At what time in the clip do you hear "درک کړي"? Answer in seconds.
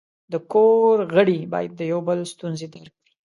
2.73-3.13